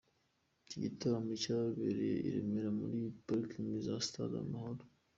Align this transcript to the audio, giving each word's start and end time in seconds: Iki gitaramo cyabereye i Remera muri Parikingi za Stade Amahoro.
Iki 0.63 0.77
gitaramo 0.85 1.31
cyabereye 1.43 2.15
i 2.27 2.29
Remera 2.33 2.69
muri 2.79 2.99
Parikingi 3.25 3.77
za 3.85 3.95
Stade 4.07 4.37
Amahoro. 4.45 4.83